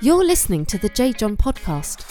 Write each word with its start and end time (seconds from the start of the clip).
You're 0.00 0.24
listening 0.24 0.66
to 0.66 0.76
the 0.76 0.88
J. 0.88 1.12
John 1.12 1.36
Podcast, 1.36 2.04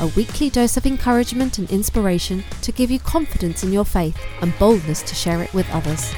a 0.00 0.06
weekly 0.16 0.48
dose 0.48 0.76
of 0.76 0.86
encouragement 0.86 1.58
and 1.58 1.68
inspiration 1.70 2.44
to 2.62 2.72
give 2.72 2.90
you 2.90 3.00
confidence 3.00 3.62
in 3.64 3.72
your 3.72 3.84
faith 3.84 4.16
and 4.40 4.56
boldness 4.58 5.02
to 5.02 5.14
share 5.14 5.42
it 5.42 5.52
with 5.52 5.68
others. 5.72 6.14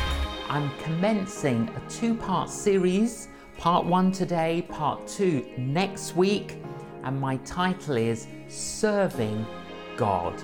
I'm 0.48 0.70
commencing 0.78 1.68
a 1.70 1.90
two 1.90 2.14
part 2.14 2.50
series, 2.50 3.28
part 3.56 3.86
one 3.86 4.12
today, 4.12 4.66
part 4.68 5.09
two 5.09 5.48
next 5.56 6.14
week, 6.14 6.62
and 7.04 7.18
my 7.18 7.38
title 7.38 7.96
is 7.96 8.29
Serving 8.48 9.45
God. 9.96 10.38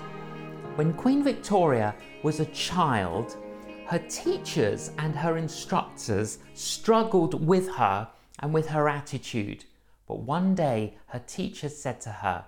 When 0.75 0.93
Queen 0.93 1.23
Victoria 1.23 1.95
was 2.23 2.39
a 2.39 2.45
child, 2.47 3.37
her 3.85 3.99
teachers 4.09 4.91
and 4.97 5.15
her 5.15 5.37
instructors 5.37 6.39
struggled 6.55 7.45
with 7.45 7.69
her 7.75 8.09
and 8.39 8.51
with 8.51 8.67
her 8.67 8.89
attitude. 8.89 9.63
But 10.07 10.19
one 10.19 10.55
day 10.55 10.97
her 11.07 11.23
teacher 11.25 11.69
said 11.69 12.01
to 12.01 12.09
her, 12.09 12.45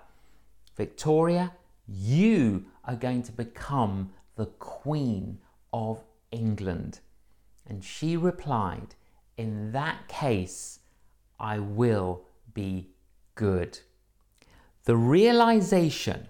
Victoria, 0.76 1.52
you 1.86 2.66
are 2.84 2.94
going 2.94 3.22
to 3.24 3.32
become 3.32 4.10
the 4.36 4.46
Queen 4.46 5.38
of 5.72 6.04
England. 6.30 7.00
And 7.66 7.84
she 7.84 8.16
replied, 8.16 8.94
In 9.36 9.72
that 9.72 10.06
case, 10.08 10.80
I 11.40 11.58
will 11.58 12.22
be 12.54 12.90
good. 13.34 13.80
The 14.84 14.96
realization 14.96 16.28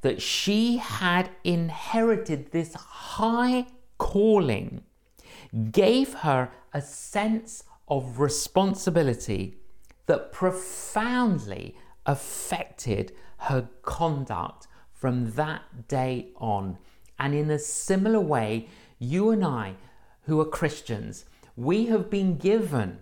that 0.00 0.22
she 0.22 0.78
had 0.78 1.30
inherited 1.44 2.52
this 2.52 2.74
high 2.74 3.66
calling 3.98 4.82
gave 5.70 6.14
her 6.14 6.50
a 6.72 6.80
sense 6.80 7.64
of 7.88 8.20
responsibility 8.20 9.56
that 10.08 10.32
profoundly 10.32 11.76
affected 12.04 13.12
her 13.36 13.68
conduct 13.82 14.66
from 14.92 15.32
that 15.32 15.86
day 15.86 16.32
on. 16.36 16.78
And 17.18 17.34
in 17.34 17.50
a 17.50 17.58
similar 17.58 18.18
way, 18.18 18.68
you 18.98 19.30
and 19.30 19.44
I, 19.44 19.74
who 20.22 20.40
are 20.40 20.46
Christians, 20.46 21.26
we 21.56 21.86
have 21.86 22.10
been 22.10 22.36
given 22.36 23.00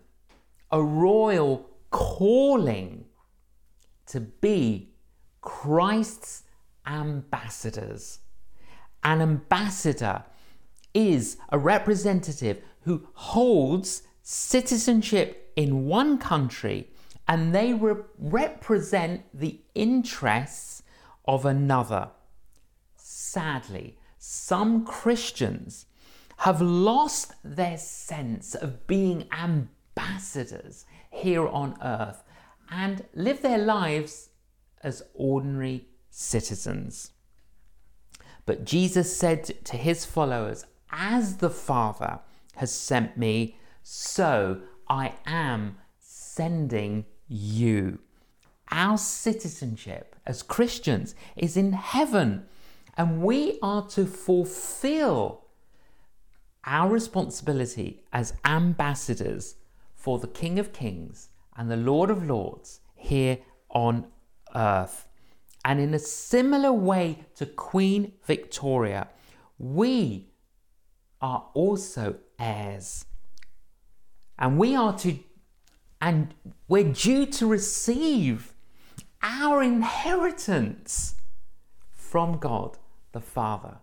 a 0.70 0.82
royal 0.82 1.70
calling 1.90 3.06
to 4.06 4.20
be 4.20 4.90
Christ's 5.40 6.42
ambassadors. 6.86 8.18
An 9.04 9.22
ambassador 9.22 10.24
is 10.92 11.36
a 11.50 11.58
representative 11.58 12.62
who 12.82 13.06
holds 13.12 14.02
citizenship 14.22 15.52
in 15.54 15.86
one 15.86 16.18
country 16.18 16.90
and 17.28 17.54
they 17.54 17.72
re- 17.72 18.02
represent 18.18 19.22
the 19.34 19.60
interests 19.74 20.82
of 21.24 21.44
another. 21.44 22.10
Sadly, 22.96 23.98
some 24.18 24.84
Christians 24.84 25.86
have 26.38 26.60
lost 26.60 27.32
their 27.42 27.78
sense 27.78 28.54
of 28.54 28.86
being 28.86 29.26
ambassadors 29.32 30.84
here 31.10 31.46
on 31.48 31.76
earth 31.82 32.22
and 32.70 33.04
live 33.14 33.42
their 33.42 33.58
lives 33.58 34.30
as 34.82 35.02
ordinary 35.14 35.86
citizens. 36.10 37.12
But 38.44 38.64
Jesus 38.64 39.16
said 39.16 39.44
to 39.64 39.76
his 39.76 40.04
followers, 40.04 40.64
As 40.90 41.38
the 41.38 41.50
Father 41.50 42.20
has 42.56 42.72
sent 42.72 43.16
me, 43.16 43.58
so 43.82 44.60
I 44.88 45.14
am 45.26 45.78
sending 45.98 47.04
you. 47.28 47.98
Our 48.70 48.98
citizenship 48.98 50.16
as 50.26 50.42
Christians 50.42 51.14
is 51.36 51.56
in 51.56 51.72
heaven, 51.72 52.46
and 52.96 53.22
we 53.22 53.58
are 53.62 53.86
to 53.88 54.06
fulfill 54.06 55.44
our 56.64 56.90
responsibility 56.90 58.02
as 58.12 58.34
ambassadors 58.44 59.54
for 59.94 60.18
the 60.18 60.26
King 60.26 60.58
of 60.58 60.72
Kings 60.72 61.28
and 61.56 61.70
the 61.70 61.76
Lord 61.76 62.10
of 62.10 62.26
Lords 62.26 62.80
here 62.94 63.38
on 63.70 64.06
earth. 64.54 65.06
And 65.64 65.80
in 65.80 65.94
a 65.94 65.98
similar 65.98 66.72
way 66.72 67.24
to 67.36 67.46
Queen 67.46 68.12
Victoria, 68.24 69.08
we 69.58 70.30
are 71.20 71.48
also 71.54 72.16
heirs. 72.38 73.04
And 74.38 74.58
we 74.58 74.76
are 74.76 74.96
to 74.98 75.18
and 76.06 76.32
we're 76.68 76.92
due 76.92 77.26
to 77.26 77.48
receive 77.48 78.54
our 79.24 79.60
inheritance 79.60 81.16
from 81.90 82.38
God 82.38 82.78
the 83.10 83.20
Father. 83.20 83.78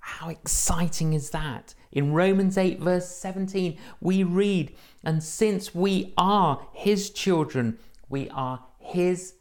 How 0.00 0.28
exciting 0.28 1.14
is 1.14 1.30
that? 1.30 1.74
In 1.90 2.12
Romans 2.12 2.58
8, 2.58 2.78
verse 2.78 3.08
17, 3.08 3.78
we 4.02 4.22
read, 4.22 4.76
And 5.02 5.22
since 5.22 5.74
we 5.74 6.12
are 6.18 6.60
His 6.74 7.08
children, 7.08 7.78
we 8.10 8.28
are 8.28 8.62
His 8.78 9.36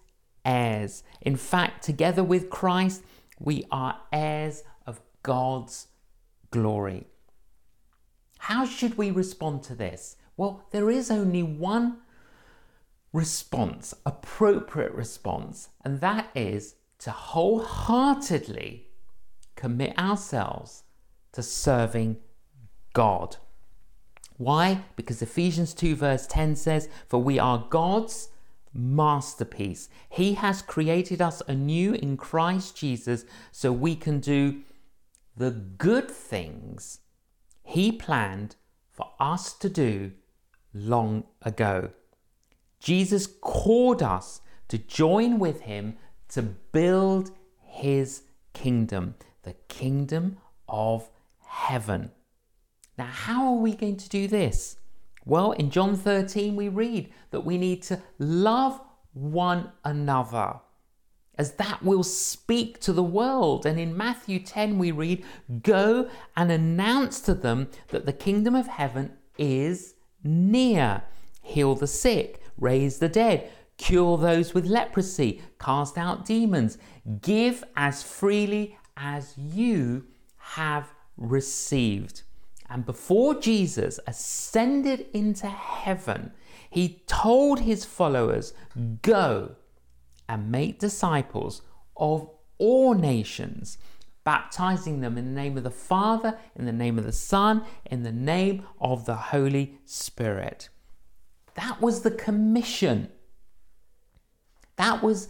heirs. 0.46 1.04
In 1.20 1.36
fact, 1.36 1.84
together 1.84 2.24
with 2.24 2.50
Christ, 2.50 3.04
we 3.40 3.66
are 3.74 4.00
heirs 4.14 4.64
of 4.88 5.02
God's 5.22 5.88
glory. 6.50 7.08
How 8.38 8.64
should 8.66 8.98
we 8.98 9.12
respond 9.12 9.64
to 9.64 9.76
this? 9.76 10.16
Well, 10.38 10.64
there 10.72 10.90
is 10.90 11.12
only 11.12 11.44
one 11.44 11.98
response, 13.14 13.94
appropriate 14.06 14.94
response, 14.94 15.70
and 15.84 16.00
that 16.02 16.30
is 16.36 16.76
to 17.00 17.12
wholeheartedly 17.12 18.88
commit 19.56 19.98
ourselves 19.98 20.84
to 21.34 21.44
serving 21.44 22.18
God. 22.94 23.38
Why? 24.38 24.84
Because 24.96 25.22
Ephesians 25.22 25.74
2, 25.74 25.96
verse 25.96 26.26
10 26.28 26.56
says, 26.56 26.90
For 27.08 27.22
we 27.22 27.38
are 27.38 27.68
God's 27.70 28.30
masterpiece. 28.74 29.90
He 30.10 30.34
has 30.36 30.62
created 30.62 31.22
us 31.22 31.42
anew 31.48 31.94
in 31.94 32.18
Christ 32.18 32.76
Jesus 32.76 33.26
so 33.52 33.72
we 33.72 33.96
can 33.96 34.20
do 34.20 34.62
the 35.36 35.52
good 35.52 36.10
things 36.10 37.00
He 37.64 37.92
planned 37.92 38.56
for 38.90 39.12
us 39.20 39.54
to 39.54 39.70
do 39.70 40.12
long 40.74 41.26
ago. 41.42 41.92
Jesus 42.82 43.28
called 43.28 44.04
us 44.04 44.42
to 44.68 44.78
join 44.78 45.40
with 45.40 45.62
him 45.62 45.96
to 46.30 46.42
build 46.42 47.32
his 47.64 48.24
kingdom, 48.54 49.16
the 49.44 49.54
kingdom 49.70 50.38
of 50.68 51.10
heaven. 51.46 52.12
Now, 52.98 53.06
how 53.06 53.54
are 53.54 53.60
we 53.60 53.76
going 53.76 53.98
to 53.98 54.10
do 54.10 54.28
this? 54.28 54.78
Well, 55.26 55.52
in 55.52 55.70
John 55.70 55.96
13, 55.96 56.56
we 56.56 56.70
read 56.70 57.12
that 57.30 57.46
we 57.46 57.58
need 57.58 57.84
to 57.84 58.02
love 58.18 58.82
one 59.14 59.72
another, 59.86 60.56
as 61.38 61.54
that 61.54 61.84
will 61.84 62.04
speak 62.04 62.80
to 62.82 62.94
the 62.94 63.04
world. 63.04 63.66
And 63.66 63.80
in 63.80 63.96
Matthew 63.96 64.40
10, 64.40 64.80
we 64.80 64.92
read, 64.92 65.24
Go 65.62 66.10
and 66.36 66.52
announce 66.52 67.20
to 67.22 67.36
them 67.36 67.70
that 67.90 68.06
the 68.06 68.14
kingdom 68.14 68.56
of 68.56 68.68
heaven 68.68 69.14
is 69.38 69.96
near. 70.24 71.04
Heal 71.44 71.76
the 71.76 71.88
sick, 71.88 72.41
raise 72.62 73.00
the 73.00 73.10
dead, 73.10 73.52
cure 73.78 74.18
those 74.18 74.54
with 74.54 74.66
leprosy, 74.66 75.42
cast 75.60 75.98
out 75.98 76.26
demons, 76.26 76.78
give 77.22 77.64
as 77.76 78.02
freely 78.02 78.78
as 78.96 79.38
you 79.38 80.06
have 80.38 80.94
received. 81.18 82.22
And 82.70 82.86
before 82.86 83.36
Jesus 83.36 84.00
ascended 84.08 85.08
into 85.14 85.48
heaven, 85.48 86.32
he 86.70 87.04
told 87.06 87.60
his 87.60 87.84
followers, 87.84 88.54
Go 89.02 89.56
and 90.30 90.50
make 90.50 90.80
disciples 90.80 91.64
of 91.98 92.30
all 92.58 92.94
nations, 92.94 93.78
baptizing 94.24 95.02
them 95.02 95.18
in 95.18 95.26
the 95.26 95.42
name 95.42 95.58
of 95.58 95.64
the 95.64 95.70
Father, 95.72 96.38
in 96.56 96.66
the 96.66 96.72
name 96.72 96.98
of 96.98 97.04
the 97.04 97.12
Son, 97.12 97.64
in 97.86 98.04
the 98.04 98.12
name 98.12 98.66
of 98.80 99.06
the 99.06 99.16
Holy 99.16 99.80
Spirit. 99.86 100.70
That 101.56 101.82
was 101.82 102.02
the 102.02 102.12
commission. 102.12 103.10
That 104.78 105.04
was 105.04 105.28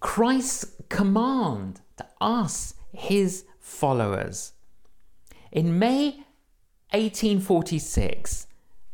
Christ's 0.00 0.76
command 0.88 1.80
to 1.96 2.06
us, 2.20 2.74
his 2.92 3.44
followers. 3.58 4.52
In 5.50 5.78
May 5.78 6.24
1846, 6.92 8.46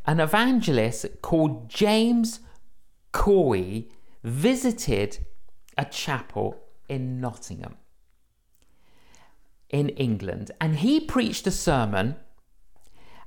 an 0.07 0.21
evangelist 0.21 1.07
called 1.21 1.69
James 1.69 2.41
Cowie 3.13 3.91
visited 4.23 5.19
a 5.77 5.85
chapel 5.85 6.61
in 6.89 7.21
Nottingham, 7.21 7.77
in 9.69 9.89
England, 9.91 10.51
and 10.61 10.77
he 10.77 11.01
preached 11.01 11.47
a 11.47 11.51
sermon 11.51 12.17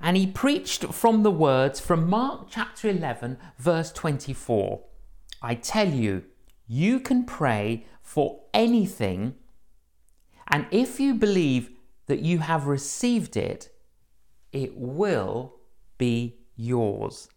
and 0.02 0.18
he 0.18 0.28
preached 0.28 0.94
from 0.94 1.24
the 1.24 1.32
words 1.32 1.80
from 1.80 2.10
Mark 2.10 2.48
chapter 2.50 2.90
11, 2.90 3.38
verse 3.58 3.92
24. 3.92 4.84
I 5.42 5.56
tell 5.56 5.90
you, 5.90 6.24
you 6.68 7.00
can 7.00 7.26
pray 7.26 7.86
for 8.02 8.42
anything, 8.54 9.36
and 10.48 10.66
if 10.72 11.00
you 11.00 11.14
believe 11.14 11.72
that 12.08 12.20
you 12.20 12.40
have 12.40 12.68
received 12.68 13.38
it, 13.38 13.70
it 14.52 14.76
will 14.76 15.56
be 15.98 16.38
yours. 16.56 17.30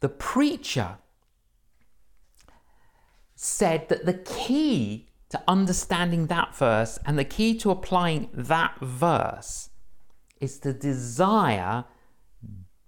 The 0.00 0.08
preacher 0.08 0.98
said 3.34 3.88
that 3.88 4.06
the 4.06 4.14
key 4.14 5.08
to 5.30 5.42
understanding 5.48 6.26
that 6.26 6.54
verse 6.54 6.98
and 7.06 7.18
the 7.18 7.24
key 7.24 7.56
to 7.58 7.70
applying 7.70 8.28
that 8.32 8.78
verse 8.80 9.70
is 10.42 10.58
to 10.58 10.72
desire 10.72 11.84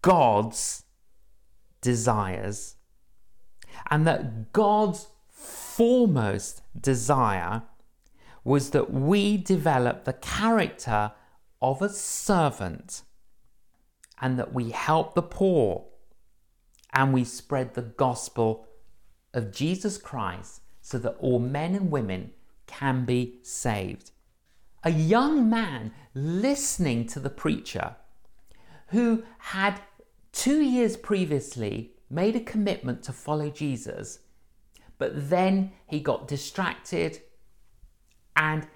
God's 0.02 0.82
desires, 1.80 2.76
and 3.90 4.06
that 4.06 4.52
God's 4.52 5.06
foremost 5.30 6.62
desire 6.78 7.62
was 8.42 8.70
that 8.70 8.92
we 8.92 9.36
develop 9.38 10.04
the 10.04 10.12
character 10.12 11.12
of 11.62 11.80
a 11.80 11.88
servant 11.88 13.02
and 14.20 14.38
that 14.38 14.52
we 14.52 14.70
help 14.70 15.14
the 15.14 15.22
poor 15.22 15.86
and 16.92 17.12
we 17.14 17.24
spread 17.24 17.74
the 17.74 17.82
gospel 17.82 18.66
of 19.32 19.52
Jesus 19.52 19.96
Christ 19.96 20.60
so 20.82 20.98
that 20.98 21.16
all 21.18 21.38
men 21.38 21.74
and 21.74 21.90
women 21.90 22.32
can 22.66 23.04
be 23.04 23.38
saved. 23.42 24.10
A 24.82 24.90
young 24.90 25.48
man 25.48 25.92
listening 26.14 27.06
to 27.08 27.20
the 27.20 27.30
preacher 27.30 27.96
who 28.88 29.24
had 29.38 29.80
two 30.32 30.60
years 30.62 30.96
previously 30.96 31.92
made 32.08 32.36
a 32.36 32.40
commitment 32.40 33.02
to 33.02 33.12
follow 33.12 33.50
Jesus, 33.50 34.20
but 34.98 35.28
then 35.30 35.72
he 35.86 36.00
got 36.00 36.28
distracted 36.28 37.20
and 38.36 38.66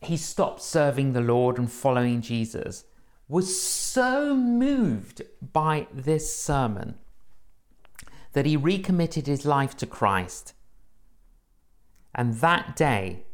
he 0.00 0.16
stopped 0.16 0.62
serving 0.62 1.12
the 1.12 1.20
Lord 1.20 1.58
and 1.58 1.70
following 1.70 2.20
Jesus, 2.20 2.84
was 3.28 3.60
so 3.60 4.34
moved 4.34 5.22
by 5.52 5.86
this 5.92 6.34
sermon 6.34 6.96
that 8.32 8.46
he 8.46 8.56
recommitted 8.56 9.26
his 9.26 9.44
life 9.44 9.76
to 9.76 9.86
Christ. 9.86 10.54
And 12.14 12.34
that 12.36 12.74
day, 12.76 13.24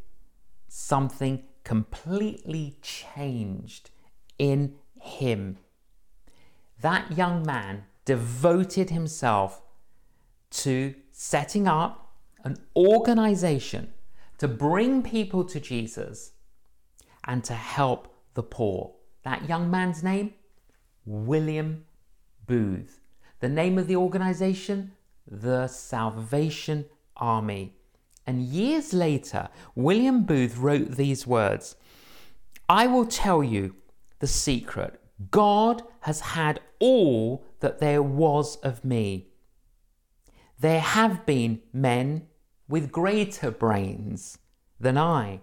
something 0.67 1.43
completely 1.67 2.77
changed 2.81 3.89
in 4.39 4.73
him. 5.01 5.57
That 6.79 7.17
young 7.17 7.45
man 7.45 7.83
devoted 8.05 8.89
himself 8.89 9.61
to 10.51 10.95
setting 11.11 11.67
up 11.67 12.13
an 12.45 12.55
organization 12.73 13.91
to 14.37 14.47
bring 14.47 15.03
people 15.03 15.43
to 15.43 15.59
Jesus 15.59 16.31
and 17.25 17.43
to 17.43 17.53
help 17.53 18.15
the 18.33 18.43
poor. 18.43 18.93
That 19.23 19.49
young 19.49 19.69
man's 19.69 20.01
name? 20.01 20.35
William 21.05 21.83
Booth. 22.45 23.01
The 23.41 23.49
name 23.49 23.77
of 23.77 23.87
the 23.87 23.97
organization? 23.97 24.93
The 25.29 25.67
Salvation 25.67 26.85
Army. 27.17 27.76
And 28.27 28.43
years 28.43 28.93
later, 28.93 29.47
William 29.73 30.23
Booth 30.23 30.57
wrote 30.57 30.91
these 30.91 31.25
words 31.25 31.77
I 32.67 32.85
will 32.85 33.05
tell 33.05 33.41
you 33.41 33.75
the 34.19 34.27
secret. 34.27 34.99
God 35.31 35.81
has 36.01 36.19
had 36.19 36.59
all 36.79 37.45
that 37.61 37.79
there 37.79 38.03
was 38.03 38.57
of 38.57 38.83
me. 38.83 39.29
There 40.59 40.81
have 40.81 41.25
been 41.25 41.61
men 41.71 42.27
with 42.67 42.91
greater 42.91 43.49
brains 43.49 44.37
than 44.79 44.97
I, 44.97 45.39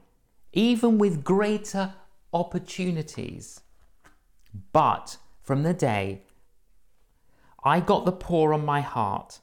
even 0.52 0.98
with 0.98 1.24
greater 1.24 1.94
opportunities. 2.32 3.62
But 4.72 5.16
from 5.40 5.62
the 5.62 5.74
day 5.74 6.24
I 7.64 7.80
got 7.80 8.04
the 8.04 8.12
poor 8.12 8.52
on 8.52 8.66
my 8.66 8.82
heart 8.82 9.40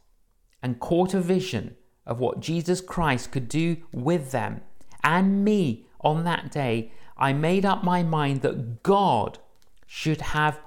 and 0.61 0.79
caught 0.79 1.15
a 1.15 1.21
vision 1.21 1.75
of 2.05 2.19
what 2.19 2.39
Jesus 2.39 2.81
Christ 2.81 3.31
could 3.31 3.47
do 3.47 3.77
with 3.91 4.31
them 4.31 4.61
and 5.03 5.43
me 5.43 5.85
on 5.99 6.23
that 6.23 6.51
day, 6.51 6.91
I 7.17 7.33
made 7.33 7.65
up 7.65 7.83
my 7.83 8.03
mind 8.03 8.41
that 8.41 8.83
God 8.83 9.39
should 9.85 10.21
have 10.21 10.59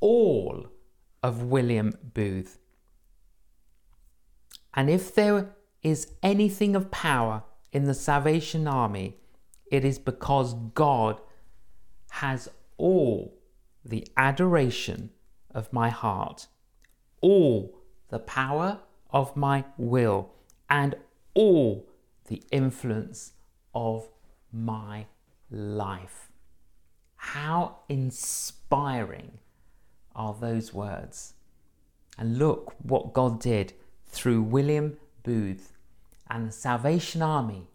all 0.00 0.66
of 1.22 1.42
William 1.42 1.92
Booth. 2.14 2.58
And 4.74 4.90
if 4.90 5.14
there 5.14 5.54
is 5.82 6.12
anything 6.22 6.74
of 6.74 6.90
power 6.90 7.44
in 7.72 7.84
the 7.84 7.94
Salvation 7.94 8.66
Army, 8.66 9.16
it 9.70 9.84
is 9.84 9.98
because 9.98 10.54
God 10.74 11.20
has 12.10 12.48
all 12.76 13.38
the 13.84 14.06
adoration 14.16 15.10
of 15.54 15.72
my 15.72 15.88
heart 15.88 16.48
all 17.24 17.80
the 18.10 18.18
power 18.18 18.78
of 19.10 19.34
my 19.34 19.64
will 19.78 20.30
and 20.74 20.96
all 21.34 21.86
the 22.26 22.42
influence 22.50 23.34
of 23.76 24.08
my 24.52 25.06
life. 25.48 26.32
How 27.14 27.76
inspiring 27.88 29.38
are 30.16 30.34
those 30.34 30.74
words? 30.74 31.34
And 32.18 32.38
look 32.38 32.74
what 32.82 33.12
God 33.12 33.38
did 33.38 33.72
through 34.08 34.42
William 34.42 34.96
Booth 35.22 35.74
and 36.28 36.48
the 36.48 36.52
Salvation 36.52 37.22
Army, 37.22 37.68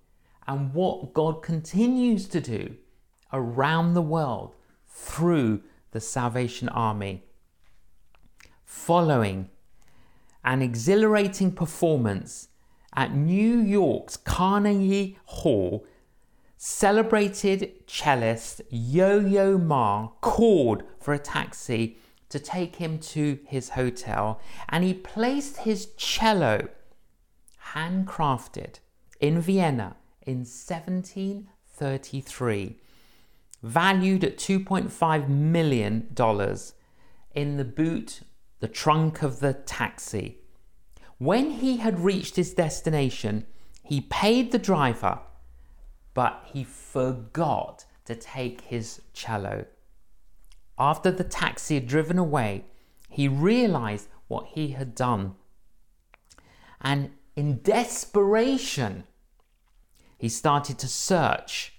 and 0.45 0.73
what 0.73 1.13
God 1.13 1.41
continues 1.41 2.27
to 2.27 2.41
do 2.41 2.75
around 3.31 3.93
the 3.93 4.01
world 4.01 4.55
through 4.89 5.61
the 5.91 6.01
Salvation 6.01 6.67
Army 6.67 7.23
following 8.65 9.49
an 10.43 10.61
exhilarating 10.61 11.53
performance 11.53 12.49
at 12.95 13.15
New 13.15 13.59
York's 13.59 14.17
Carnegie 14.17 15.17
Hall, 15.25 15.85
celebrated 16.57 17.71
cellist 17.87 18.61
Yo 18.69 19.19
Yo 19.19 19.57
Ma 19.57 20.09
called 20.21 20.83
for 20.99 21.13
a 21.13 21.19
taxi 21.19 21.97
to 22.29 22.39
take 22.39 22.75
him 22.75 22.99
to 22.99 23.39
his 23.47 23.69
hotel 23.69 24.39
and 24.67 24.83
he 24.83 24.93
placed 24.93 25.57
his 25.57 25.87
cello, 25.97 26.67
handcrafted 27.73 28.79
in 29.19 29.41
Vienna 29.41 29.95
in 30.21 30.39
1733, 30.39 32.77
valued 33.63 34.23
at 34.23 34.37
$2.5 34.37 35.27
million, 35.27 36.07
in 37.35 37.57
the 37.57 37.65
boot 37.65 38.21
the 38.59 38.67
trunk 38.67 39.23
of 39.23 39.39
the 39.39 39.53
taxi. 39.53 40.37
When 41.19 41.51
he 41.51 41.77
had 41.77 41.99
reached 41.99 42.37
his 42.37 42.53
destination, 42.53 43.45
he 43.83 43.99
paid 43.99 44.51
the 44.51 44.57
driver, 44.57 45.19
but 46.13 46.43
he 46.45 46.63
forgot 46.63 47.85
to 48.05 48.15
take 48.15 48.61
his 48.61 49.01
cello. 49.13 49.65
After 50.77 51.11
the 51.11 51.25
taxi 51.25 51.75
had 51.75 51.87
driven 51.87 52.17
away, 52.17 52.65
he 53.09 53.27
realized 53.27 54.07
what 54.29 54.47
he 54.53 54.69
had 54.69 54.95
done. 54.95 55.35
And 56.79 57.11
in 57.35 57.59
desperation, 57.63 59.03
he 60.17 60.29
started 60.29 60.79
to 60.79 60.87
search. 60.87 61.73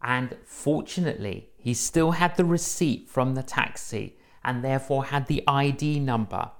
And 0.00 0.38
fortunately, 0.46 1.50
he 1.58 1.74
still 1.74 2.12
had 2.12 2.36
the 2.36 2.46
receipt 2.46 3.10
from 3.10 3.34
the 3.34 3.42
taxi 3.42 4.16
and 4.42 4.64
therefore 4.64 5.06
had 5.06 5.26
the 5.26 5.44
ID 5.46 6.00
number. 6.00 6.52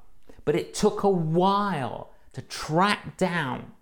But 0.47 0.55
it 0.55 0.73
took 0.73 1.03
a 1.03 1.11
while 1.11 2.13
to 2.33 2.41
track 2.41 3.19
down 3.19 3.73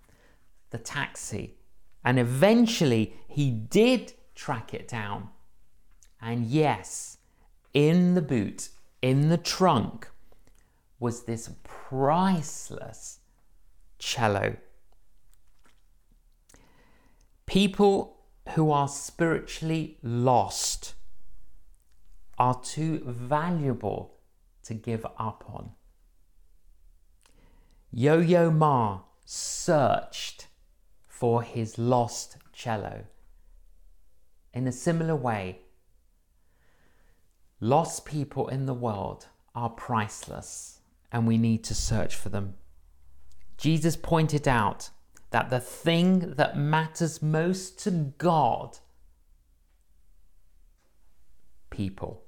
the 0.71 0.79
taxi. 0.79 1.59
And 2.05 2.19
eventually 2.19 3.15
he 3.29 3.53
did 3.53 4.15
track 4.35 4.75
it 4.75 4.89
down. 4.89 5.29
And 6.21 6.47
yes, 6.47 7.19
in 7.73 8.15
the 8.15 8.23
boot, 8.23 8.71
in 9.03 9.29
the 9.29 9.39
trunk, 9.39 10.09
was 10.99 11.25
this 11.25 11.51
priceless 11.63 13.19
cello. 13.99 14.57
People 17.47 18.17
who 18.55 18.71
are 18.71 18.89
spiritually 18.89 19.99
lost 20.03 20.95
are 22.39 22.59
too 22.63 23.03
valuable 23.07 24.15
to 24.63 24.73
give 24.73 25.05
up 25.19 25.45
on. 25.47 25.73
Yo 27.97 28.19
Yo 28.19 28.51
Ma 28.51 29.03
searched 29.25 30.49
for 31.07 31.45
his 31.45 31.79
lost 31.79 32.37
cello. 32.53 33.05
In 34.53 34.67
a 34.67 34.73
similar 34.73 35.15
way, 35.15 35.61
lost 37.61 38.05
people 38.05 38.49
in 38.49 38.67
the 38.67 38.75
world 38.75 39.29
are 39.55 39.69
priceless 39.69 40.81
and 41.13 41.25
we 41.25 41.39
need 41.39 41.63
to 41.63 41.73
search 41.73 42.17
for 42.17 42.31
them. 42.31 42.55
Jesus 43.59 43.95
pointed 43.95 44.49
out 44.49 44.91
that 45.31 45.51
the 45.51 45.61
thing 45.61 46.35
that 46.35 46.59
matters 46.59 47.23
most 47.23 47.79
to 47.85 47.93
God, 48.19 48.79
people, 51.71 52.25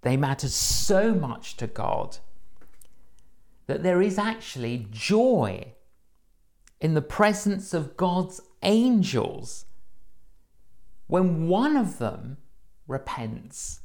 they 0.00 0.16
matter 0.16 0.48
so 0.48 1.12
much 1.12 1.58
to 1.58 1.66
God 1.66 2.16
that 3.66 3.82
there 3.82 4.00
is 4.00 4.18
actually 4.18 4.86
joy 4.90 5.72
in 6.80 6.94
the 6.94 7.02
presence 7.02 7.74
of 7.74 7.96
God's 7.96 8.40
angels 8.62 9.64
when 11.06 11.48
one 11.48 11.76
of 11.76 11.98
them 11.98 12.36
repents. 12.86 13.80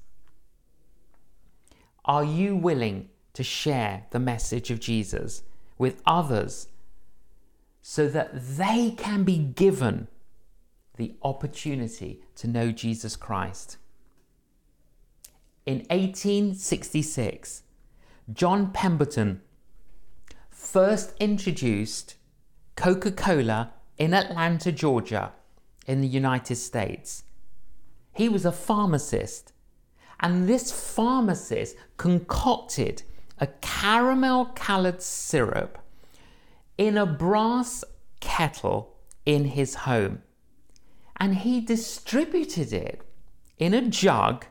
Are 2.05 2.23
you 2.23 2.55
willing 2.55 3.09
to 3.33 3.43
share 3.43 4.05
the 4.11 4.19
message 4.19 4.71
of 4.71 4.79
Jesus 4.79 5.43
with 5.77 6.01
others 6.05 6.67
so 7.81 8.07
that 8.07 8.31
they 8.57 8.91
can 8.91 9.23
be 9.23 9.37
given 9.37 10.07
the 10.97 11.15
opportunity 11.23 12.21
to 12.35 12.47
know 12.47 12.71
Jesus 12.71 13.15
Christ? 13.15 13.77
In 15.65 15.77
1866, 15.89 17.63
John 18.33 18.71
Pemberton 18.71 19.41
first 20.61 21.13
introduced 21.19 22.15
Coca 22.75 23.11
Cola 23.11 23.73
in 23.97 24.13
Atlanta, 24.13 24.71
Georgia, 24.71 25.33
in 25.85 26.01
the 26.01 26.07
United 26.07 26.55
States. 26.55 27.23
He 28.13 28.29
was 28.29 28.45
a 28.45 28.51
pharmacist, 28.51 29.53
and 30.19 30.47
this 30.47 30.71
pharmacist 30.71 31.75
concocted 31.97 33.03
a 33.39 33.47
caramel 33.59 34.45
coloured 34.55 35.01
syrup 35.01 35.79
in 36.77 36.97
a 36.97 37.05
brass 37.05 37.83
kettle 38.19 38.95
in 39.25 39.45
his 39.45 39.75
home. 39.75 40.21
And 41.17 41.37
he 41.37 41.59
distributed 41.59 42.71
it 42.71 43.01
in 43.57 43.73
a 43.73 43.89
jug 43.89 44.45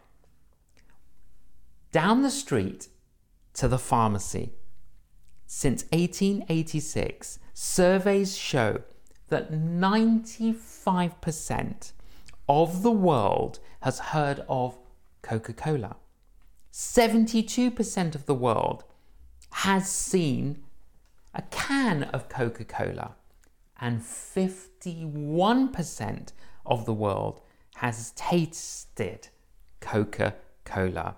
down 1.92 2.22
the 2.22 2.30
street 2.30 2.88
to 3.54 3.68
the 3.68 3.78
pharmacy. 3.78 4.52
Since 5.52 5.82
1886, 5.90 7.40
surveys 7.54 8.36
show 8.36 8.82
that 9.30 9.50
95% 9.50 11.92
of 12.48 12.84
the 12.84 12.92
world 12.92 13.58
has 13.80 13.98
heard 13.98 14.44
of 14.48 14.78
Coca 15.22 15.52
Cola. 15.52 15.96
72% 16.72 18.14
of 18.14 18.26
the 18.26 18.34
world 18.34 18.84
has 19.50 19.90
seen 19.90 20.62
a 21.34 21.42
can 21.42 22.04
of 22.04 22.28
Coca 22.28 22.64
Cola, 22.64 23.16
and 23.80 24.00
51% 24.00 26.32
of 26.64 26.86
the 26.86 26.94
world 26.94 27.40
has 27.74 28.12
tasted 28.12 29.26
Coca 29.80 30.36
Cola. 30.64 31.16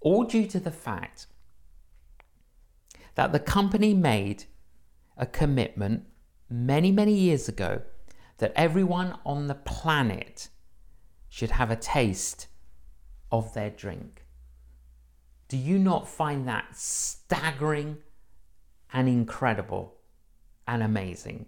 All 0.00 0.24
due 0.24 0.48
to 0.48 0.58
the 0.58 0.72
fact 0.72 1.28
that 3.14 3.32
the 3.32 3.38
company 3.38 3.94
made 3.94 4.44
a 5.16 5.26
commitment 5.26 6.04
many, 6.48 6.90
many 6.90 7.12
years 7.12 7.48
ago 7.48 7.82
that 8.38 8.52
everyone 8.56 9.18
on 9.24 9.46
the 9.46 9.54
planet 9.54 10.48
should 11.28 11.52
have 11.52 11.70
a 11.70 11.76
taste 11.76 12.48
of 13.30 13.52
their 13.54 13.70
drink. 13.70 14.24
Do 15.48 15.56
you 15.56 15.78
not 15.78 16.08
find 16.08 16.48
that 16.48 16.76
staggering 16.76 17.98
and 18.92 19.08
incredible 19.08 19.94
and 20.66 20.82
amazing? 20.82 21.46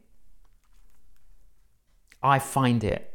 I 2.23 2.39
find 2.39 2.85
it 2.85 3.13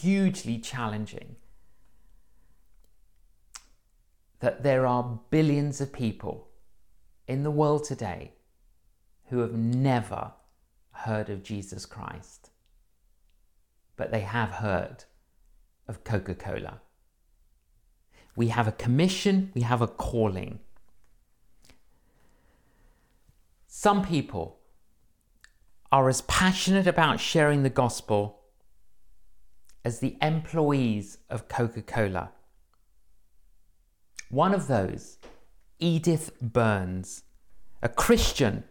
hugely 0.00 0.58
challenging 0.58 1.36
that 4.40 4.62
there 4.62 4.86
are 4.86 5.20
billions 5.30 5.80
of 5.80 5.92
people 5.92 6.47
in 7.28 7.42
the 7.42 7.50
world 7.50 7.84
today 7.84 8.32
who 9.26 9.38
have 9.40 9.52
never 9.52 10.32
heard 10.92 11.28
of 11.28 11.42
Jesus 11.42 11.84
Christ, 11.86 12.50
but 13.96 14.10
they 14.10 14.20
have 14.20 14.50
heard 14.50 15.04
of 15.86 16.02
Coca 16.02 16.34
Cola. 16.34 16.80
We 18.34 18.48
have 18.48 18.66
a 18.66 18.72
commission, 18.72 19.52
we 19.54 19.60
have 19.60 19.82
a 19.82 19.86
calling. 19.86 20.60
Some 23.66 24.04
people 24.04 24.58
are 25.92 26.08
as 26.08 26.22
passionate 26.22 26.86
about 26.86 27.20
sharing 27.20 27.62
the 27.62 27.70
gospel 27.70 28.40
as 29.84 30.00
the 30.00 30.16
employees 30.22 31.18
of 31.28 31.48
Coca 31.48 31.82
Cola. 31.82 32.30
One 34.30 34.54
of 34.54 34.66
those, 34.66 35.18
Edith 35.80 36.32
Burns, 36.40 37.22
a 37.82 37.88
Christian 37.88 38.64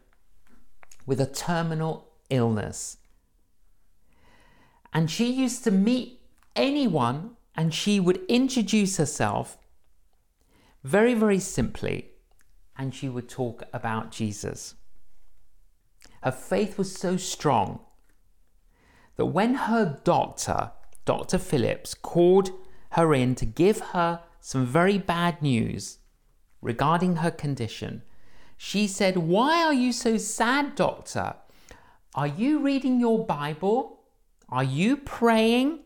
with 1.06 1.22
a 1.22 1.26
terminal 1.26 2.10
illness. 2.30 2.98
And 4.92 5.10
she 5.10 5.32
used 5.32 5.64
to 5.64 5.72
meet 5.72 6.20
anyone 6.56 7.38
and 7.56 7.74
she 7.74 8.00
would 8.00 8.20
introduce 8.28 8.98
herself 8.98 9.58
very, 10.84 11.14
very 11.14 11.40
simply 11.40 12.12
and 12.78 12.94
she 12.94 13.08
would 13.08 13.30
talk 13.30 13.64
about 13.72 14.12
Jesus. 14.12 14.76
Her 16.24 16.32
faith 16.32 16.78
was 16.78 16.94
so 16.94 17.16
strong 17.16 17.80
that 19.16 19.28
when 19.28 19.56
her 19.56 20.00
doctor, 20.04 20.72
Dr. 21.06 21.38
Phillips, 21.38 21.94
called 21.94 22.52
her 22.92 23.14
in 23.14 23.34
to 23.36 23.46
give 23.46 23.80
her 23.80 24.22
some 24.42 24.66
very 24.66 24.98
bad 24.98 25.42
news 25.42 26.00
regarding 26.62 27.18
her 27.18 27.32
condition, 27.32 28.04
she 28.58 28.88
said, 28.88 29.18
Why 29.18 29.64
are 29.64 29.74
you 29.74 29.92
so 29.92 30.18
sad, 30.18 30.76
doctor? 30.76 31.36
Are 32.16 32.28
you 32.28 32.60
reading 32.60 33.00
your 33.00 33.26
Bible? 33.26 34.00
Are 34.50 34.64
you 34.64 34.98
praying? 34.98 35.80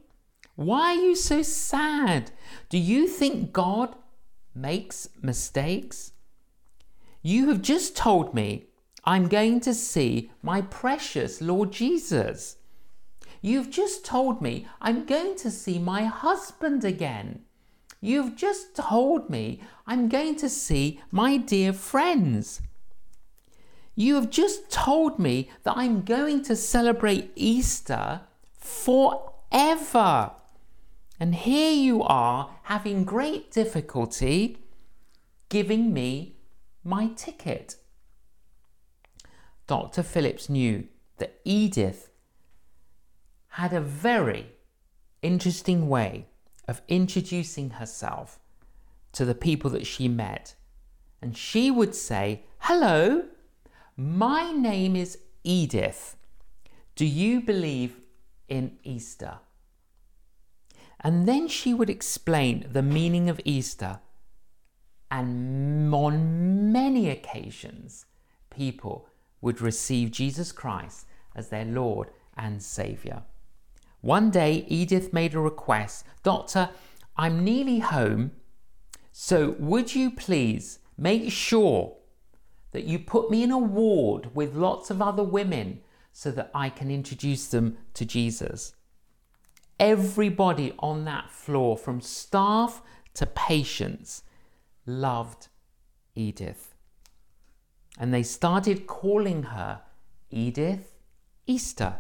Why 0.56 0.96
are 0.96 1.01
you 1.01 1.16
so 1.16 1.42
sad? 1.42 2.32
Do 2.70 2.78
you 2.78 3.08
think 3.08 3.51
God 3.51 3.96
makes 4.56 5.10
mistakes? 5.22 6.13
You 7.22 7.50
have 7.50 7.62
just 7.62 7.96
told 7.96 8.34
me 8.34 8.68
I'm 9.04 9.28
going 9.28 9.60
to 9.62 9.74
see 9.74 10.32
my 10.42 10.62
precious 10.62 11.42
Lord 11.42 11.72
Jesus. 11.72 12.58
You've 13.42 13.72
just 13.72 14.06
told 14.06 14.42
me 14.42 14.68
I'm 14.80 15.06
going 15.06 15.36
to 15.38 15.50
see 15.50 15.80
my 15.80 16.06
husband 16.06 16.86
again. 16.86 17.42
You've 18.01 18.36
just 18.36 18.75
told 18.75 19.29
me 19.29 19.62
I'm 19.86 20.10
going 20.10 20.36
to 20.38 20.50
see 20.50 21.00
my 21.12 21.38
dear 21.38 21.72
friends. 21.72 22.62
You 23.96 24.15
have 24.15 24.31
just 24.31 24.72
told 24.72 25.20
me 25.20 25.51
that 25.63 25.77
I'm 25.77 26.01
going 26.01 26.43
to 26.46 26.55
celebrate 26.55 27.31
Easter 27.36 28.22
forever. 28.58 30.31
And 31.20 31.36
here 31.36 31.72
you 31.72 32.01
are 32.01 32.50
having 32.63 33.03
great 33.03 33.51
difficulty 33.51 34.58
giving 35.50 35.93
me 35.93 36.38
my 36.84 37.10
ticket. 37.15 37.75
Dr. 39.67 40.01
Phillips 40.01 40.50
knew 40.50 40.88
that 41.17 41.39
Edith 41.46 42.10
had 43.50 43.74
a 43.74 43.81
very 43.81 44.53
interesting 45.22 45.88
way 45.88 46.30
of 46.72 46.82
introducing 46.88 47.72
herself 47.72 48.40
to 49.12 49.25
the 49.25 49.36
people 49.36 49.70
that 49.72 49.86
she 49.86 50.08
met. 50.08 50.56
And 51.22 51.36
she 51.36 51.70
would 51.70 51.94
say, 51.94 52.46
Hello, 52.60 53.25
my 53.98 54.54
name 54.54 54.96
is 54.96 55.18
Edith. 55.44 56.16
Do 56.96 57.06
you 57.06 57.42
believe 57.42 58.00
in 58.48 58.78
Easter? 58.84 59.40
And 61.01 61.28
then 61.28 61.50
she 61.50 61.74
would 61.74 61.90
explain 61.90 62.66
the 62.72 62.82
meaning 62.82 63.30
of 63.30 63.42
Easter. 63.44 64.00
And 65.10 65.94
on 65.94 66.72
many 66.72 67.10
occasions, 67.10 68.06
people 68.50 69.10
would 69.42 69.60
receive 69.60 70.12
Jesus 70.12 70.54
Christ 70.54 71.06
as 71.36 71.50
their 71.50 71.66
Lord 71.66 72.12
and 72.38 72.63
Saviour. 72.63 73.24
One 74.01 74.31
day, 74.31 74.65
Edith 74.67 75.13
made 75.13 75.34
a 75.34 75.39
request 75.39 76.05
Doctor, 76.24 76.70
I'm 77.17 77.43
nearly 77.43 77.79
home, 77.79 78.31
so 79.12 79.55
would 79.60 79.96
you 79.96 80.12
please 80.12 80.79
make 80.98 81.31
sure 81.31 81.98
that 82.72 82.86
you 82.86 83.00
put 83.00 83.29
me 83.29 83.43
in 83.43 83.51
a 83.51 83.58
ward 83.58 84.36
with 84.36 84.55
lots 84.55 84.89
of 84.89 85.01
other 85.01 85.24
women 85.24 85.81
so 86.13 86.31
that 86.31 86.51
I 86.53 86.70
can 86.70 86.89
introduce 86.91 87.48
them 87.48 87.77
to 87.96 88.05
Jesus? 88.05 88.74
Everybody 89.79 90.74
on 90.79 91.05
that 91.05 91.31
floor, 91.31 91.75
from 91.77 92.01
staff 92.01 92.81
to 93.15 93.25
patients, 93.25 94.24
loved 94.86 95.48
Edith. 96.15 96.75
and 97.98 98.13
they 98.13 98.24
started 98.24 98.88
calling 98.88 99.43
her 99.43 99.81
Edith 100.29 100.96
Easter. 101.46 101.98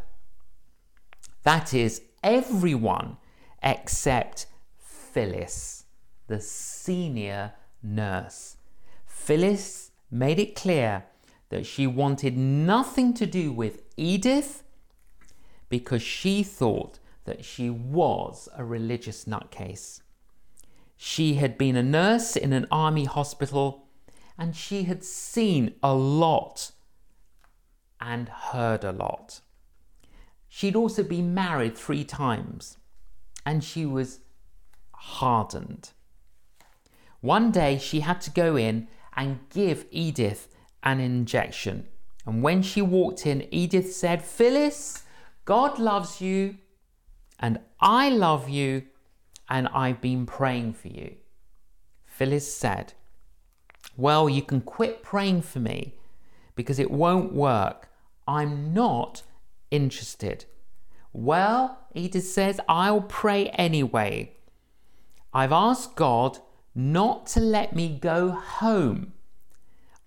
That 1.43 1.73
is, 1.73 2.01
everyone 2.23 3.17
except 3.63 4.47
Phyllis, 4.77 5.85
the 6.27 6.39
senior 6.39 7.53
nurse. 7.81 8.57
Phyllis 9.05 9.91
made 10.09 10.39
it 10.39 10.55
clear 10.55 11.05
that 11.49 11.65
she 11.65 11.85
wanted 11.85 12.37
nothing 12.37 13.13
to 13.15 13.25
do 13.25 13.51
with 13.51 13.81
Edith 13.97 14.63
because 15.69 16.01
she 16.01 16.43
thought 16.43 16.99
that 17.25 17.45
she 17.45 17.69
was 17.69 18.49
a 18.55 18.63
religious 18.63 19.25
nutcase. 19.25 20.01
She 20.97 21.35
had 21.35 21.57
been 21.57 21.75
a 21.75 21.83
nurse 21.83 22.35
in 22.35 22.53
an 22.53 22.67
army 22.71 23.05
hospital 23.05 23.87
and 24.37 24.55
she 24.55 24.83
had 24.83 25.03
seen 25.03 25.75
a 25.83 25.93
lot 25.93 26.71
and 27.99 28.29
heard 28.29 28.83
a 28.83 28.91
lot. 28.91 29.41
She'd 30.53 30.75
also 30.75 31.01
been 31.01 31.33
married 31.33 31.77
three 31.77 32.03
times 32.03 32.77
and 33.45 33.63
she 33.63 33.85
was 33.85 34.19
hardened. 34.91 35.91
One 37.21 37.51
day 37.51 37.77
she 37.77 38.01
had 38.01 38.19
to 38.19 38.31
go 38.31 38.57
in 38.57 38.89
and 39.15 39.39
give 39.49 39.85
Edith 39.91 40.49
an 40.83 40.99
injection. 40.99 41.87
And 42.25 42.43
when 42.43 42.63
she 42.63 42.81
walked 42.81 43.25
in, 43.25 43.47
Edith 43.49 43.93
said, 43.95 44.21
Phyllis, 44.21 45.03
God 45.45 45.79
loves 45.79 46.19
you, 46.19 46.57
and 47.39 47.61
I 47.79 48.09
love 48.09 48.49
you, 48.49 48.83
and 49.47 49.69
I've 49.69 50.01
been 50.01 50.25
praying 50.25 50.73
for 50.73 50.89
you. 50.89 51.15
Phyllis 52.03 52.53
said, 52.53 52.91
Well, 53.95 54.27
you 54.27 54.41
can 54.41 54.59
quit 54.59 55.01
praying 55.01 55.43
for 55.43 55.59
me 55.59 55.95
because 56.55 56.77
it 56.77 56.91
won't 56.91 57.31
work. 57.31 57.87
I'm 58.27 58.73
not 58.73 59.23
interested. 59.71 60.45
Well, 61.13 61.79
Edith 61.93 62.27
says, 62.27 62.59
I'll 62.69 63.01
pray 63.01 63.47
anyway. 63.49 64.35
I've 65.33 65.51
asked 65.51 65.95
God 65.95 66.39
not 66.75 67.25
to 67.27 67.39
let 67.39 67.75
me 67.75 67.97
go 67.97 68.31
home 68.31 69.13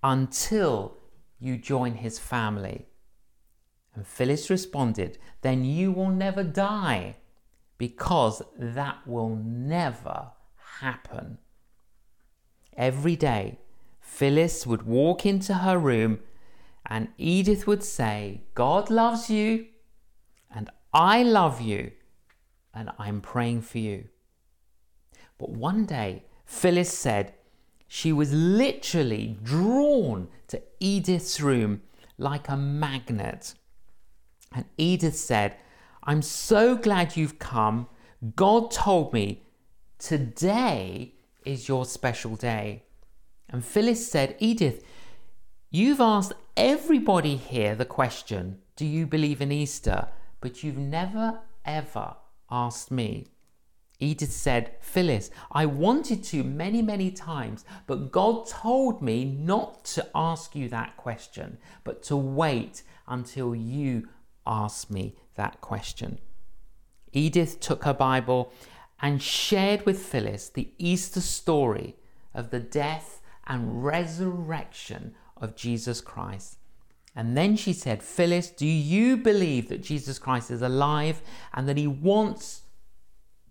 until 0.02 0.98
you 1.38 1.56
join 1.56 1.94
his 1.94 2.18
family. 2.18 2.86
And 3.94 4.06
Phyllis 4.06 4.50
responded, 4.50 5.18
Then 5.42 5.64
you 5.64 5.92
will 5.92 6.10
never 6.10 6.42
die, 6.42 7.16
because 7.78 8.42
that 8.58 9.06
will 9.06 9.36
never 9.36 10.32
happen. 10.80 11.38
Every 12.76 13.16
day, 13.16 13.58
Phyllis 14.00 14.66
would 14.66 14.82
walk 14.82 15.24
into 15.24 15.54
her 15.54 15.78
room 15.78 16.20
and 16.86 17.08
Edith 17.16 17.66
would 17.66 17.82
say, 17.82 18.42
God 18.54 18.90
loves 18.90 19.30
you, 19.30 19.66
and 20.54 20.70
I 20.92 21.22
love 21.22 21.60
you, 21.60 21.92
and 22.72 22.90
I'm 22.98 23.20
praying 23.20 23.62
for 23.62 23.78
you. 23.78 24.08
But 25.38 25.50
one 25.50 25.86
day, 25.86 26.24
Phyllis 26.44 26.96
said 26.96 27.34
she 27.88 28.12
was 28.12 28.32
literally 28.32 29.38
drawn 29.42 30.28
to 30.48 30.62
Edith's 30.80 31.40
room 31.40 31.82
like 32.18 32.48
a 32.48 32.56
magnet. 32.56 33.54
And 34.52 34.66
Edith 34.76 35.16
said, 35.16 35.56
I'm 36.04 36.22
so 36.22 36.76
glad 36.76 37.16
you've 37.16 37.38
come. 37.38 37.88
God 38.36 38.70
told 38.70 39.12
me 39.12 39.42
today 39.98 41.14
is 41.44 41.68
your 41.68 41.84
special 41.84 42.36
day. 42.36 42.84
And 43.48 43.64
Phyllis 43.64 44.10
said, 44.10 44.36
Edith, 44.38 44.84
you've 45.70 46.00
asked 46.00 46.32
everybody 46.56 47.36
here 47.36 47.74
the 47.74 47.84
question, 47.84 48.58
Do 48.76 48.86
you 48.86 49.06
believe 49.06 49.40
in 49.40 49.52
Easter? 49.52 50.08
But 50.40 50.62
you've 50.62 50.78
never, 50.78 51.40
ever 51.64 52.16
asked 52.50 52.90
me. 52.90 53.26
Edith 54.00 54.32
said, 54.32 54.74
Phyllis, 54.80 55.30
I 55.52 55.66
wanted 55.66 56.24
to 56.24 56.42
many, 56.42 56.82
many 56.82 57.10
times, 57.10 57.64
but 57.86 58.10
God 58.10 58.46
told 58.46 59.00
me 59.00 59.24
not 59.24 59.84
to 59.86 60.06
ask 60.14 60.54
you 60.54 60.68
that 60.68 60.96
question, 60.96 61.58
but 61.84 62.02
to 62.04 62.16
wait 62.16 62.82
until 63.06 63.54
you 63.54 64.08
ask 64.46 64.90
me 64.90 65.16
that 65.36 65.60
question. 65.60 66.18
Edith 67.12 67.60
took 67.60 67.84
her 67.84 67.94
Bible 67.94 68.52
and 69.00 69.22
shared 69.22 69.86
with 69.86 69.98
Phyllis 69.98 70.48
the 70.48 70.72
Easter 70.78 71.20
story 71.20 71.96
of 72.34 72.50
the 72.50 72.60
death 72.60 73.20
and 73.46 73.84
resurrection 73.84 75.14
of 75.44 75.54
Jesus 75.54 76.00
Christ. 76.00 76.58
And 77.14 77.36
then 77.36 77.56
she 77.56 77.72
said, 77.72 78.02
Phyllis, 78.02 78.50
do 78.50 78.66
you 78.66 79.16
believe 79.16 79.68
that 79.68 79.82
Jesus 79.82 80.18
Christ 80.18 80.50
is 80.50 80.62
alive 80.62 81.22
and 81.52 81.68
that 81.68 81.76
he 81.76 81.86
wants 81.86 82.62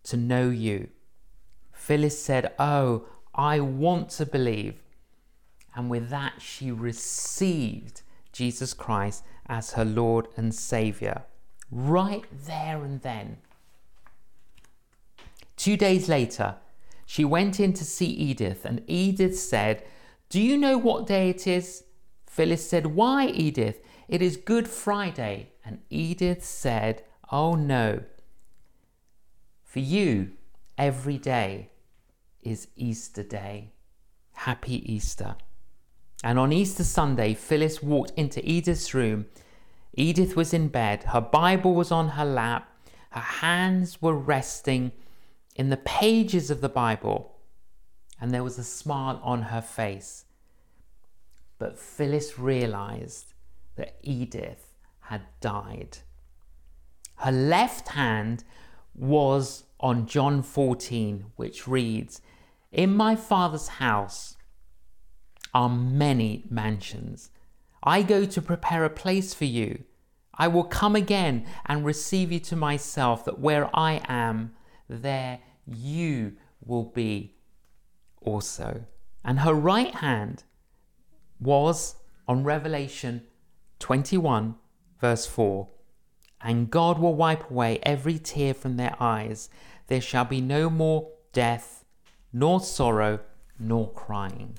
to 0.03 0.17
know 0.17 0.49
you? 0.49 0.89
Phyllis 1.71 2.19
said, 2.19 2.51
Oh, 2.60 3.06
I 3.34 3.62
want 3.62 4.10
to 4.12 4.25
believe. 4.25 4.79
And 5.75 5.89
with 5.89 6.10
that, 6.10 6.41
she 6.41 6.71
received 6.71 8.01
Jesus 8.34 8.73
Christ 8.73 9.23
as 9.47 9.71
her 9.71 9.86
Lord 9.86 10.27
and 10.36 10.53
Saviour 10.53 11.23
right 11.73 12.25
there 12.45 12.84
and 12.84 13.01
then. 13.01 13.38
Two 15.56 15.77
days 15.77 16.08
later, 16.08 16.56
she 17.06 17.25
went 17.25 17.60
in 17.60 17.73
to 17.73 17.84
see 17.84 18.08
Edith, 18.08 18.65
and 18.65 18.82
Edith 18.88 19.38
said, 19.38 19.84
Do 20.34 20.41
you 20.41 20.58
know 20.58 20.80
what 20.80 21.06
day 21.06 21.30
it 21.30 21.46
is? 21.46 21.84
Phyllis 22.26 22.67
said, 22.67 22.88
Why, 22.88 23.28
Edith? 23.28 23.80
It 24.08 24.19
is 24.24 24.36
Good 24.36 24.67
Friday. 24.67 25.52
And 25.63 25.82
Edith 25.91 26.43
said, 26.43 27.04
Oh 27.32 27.54
no. 27.54 28.02
For 29.63 29.78
you, 29.78 30.32
every 30.76 31.19
day 31.19 31.69
is 32.41 32.67
Easter 32.76 33.22
Day. 33.22 33.74
Happy 34.32 34.91
Easter. 34.91 35.36
And 36.24 36.39
on 36.39 36.52
Easter 36.52 36.84
Sunday, 36.84 37.36
Phyllis 37.36 37.84
walked 37.84 38.13
into 38.17 38.41
Edith's 38.43 38.96
room. 38.96 39.28
Edith 39.93 40.36
was 40.36 40.52
in 40.52 40.69
bed, 40.69 41.04
her 41.04 41.22
Bible 41.22 41.76
was 41.76 41.91
on 41.91 42.08
her 42.17 42.26
lap, 42.26 42.76
her 43.12 43.19
hands 43.19 44.02
were 44.02 44.15
resting 44.15 44.93
in 45.56 45.69
the 45.69 45.78
pages 45.78 46.50
of 46.50 46.62
the 46.62 46.69
Bible, 46.69 47.33
and 48.23 48.33
there 48.33 48.41
was 48.41 48.57
a 48.57 48.63
smile 48.63 49.19
on 49.21 49.41
her 49.41 49.62
face. 49.62 50.23
But 51.59 51.77
Phyllis 51.77 52.39
realized 52.39 53.33
that 53.75 53.97
Edith 54.01 54.75
had 55.01 55.23
died. 55.41 55.97
Her 57.17 57.33
left 57.33 57.89
hand 57.89 58.45
was 58.95 59.65
on 59.81 60.05
John 60.05 60.41
14, 60.41 61.25
which 61.36 61.67
reads, 61.67 62.21
In 62.71 62.95
my 62.95 63.17
Father's 63.17 63.67
house 63.67 64.38
are 65.53 65.67
many 65.67 66.45
mansions. 66.49 67.29
I 67.83 68.03
go 68.03 68.23
to 68.23 68.41
prepare 68.41 68.86
a 68.86 68.89
place 68.89 69.33
for 69.33 69.43
you. 69.43 69.83
I 70.33 70.47
will 70.47 70.63
come 70.63 70.95
again 70.95 71.45
and 71.65 71.83
receive 71.83 72.31
you 72.31 72.39
to 72.39 72.55
myself, 72.55 73.25
that 73.25 73.39
where 73.39 73.69
I 73.77 74.01
am, 74.07 74.53
there 74.88 75.39
you 75.67 76.38
will 76.65 76.86
be 76.86 77.33
also. 78.23 78.86
And 79.23 79.39
her 79.39 79.53
right 79.53 79.93
hand 79.95 80.43
was 81.39 81.95
on 82.27 82.43
Revelation 82.43 83.23
21, 83.79 84.55
verse 84.99 85.25
4 85.25 85.67
And 86.41 86.69
God 86.69 86.99
will 86.99 87.15
wipe 87.15 87.49
away 87.49 87.79
every 87.83 88.17
tear 88.17 88.53
from 88.53 88.77
their 88.77 88.95
eyes. 88.99 89.49
There 89.88 90.01
shall 90.01 90.25
be 90.25 90.41
no 90.41 90.69
more 90.69 91.09
death, 91.31 91.83
nor 92.31 92.59
sorrow, 92.59 93.19
nor 93.59 93.91
crying. 93.91 94.57